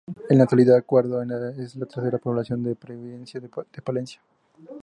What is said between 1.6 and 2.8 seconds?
la tercera población de la